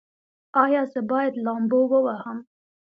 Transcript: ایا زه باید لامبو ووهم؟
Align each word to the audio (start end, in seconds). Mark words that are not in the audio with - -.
ایا 0.63 0.81
زه 0.91 0.99
باید 1.11 1.33
لامبو 1.45 1.81
ووهم؟ 1.91 2.37